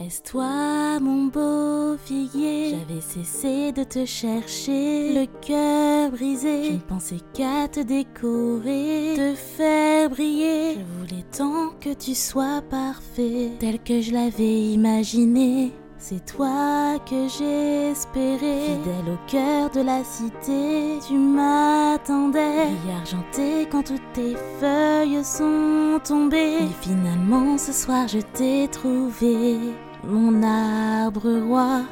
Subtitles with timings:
[0.00, 2.70] Est-ce toi, mon beau figuier?
[2.70, 6.64] J'avais cessé de te chercher, le cœur brisé.
[6.64, 10.74] Je ne pensais qu'à te décorer, te faire briller.
[10.74, 15.72] Je voulais tant que tu sois parfait, tel que je l'avais imaginé.
[16.04, 20.98] C'est toi que j'espérais, fidèle au cœur de la cité.
[21.06, 26.64] Tu m'attendais, vie argentée quand toutes tes feuilles sont tombées.
[26.64, 29.58] Et finalement, ce soir, je t'ai trouvé,
[30.02, 31.82] mon arbre roi.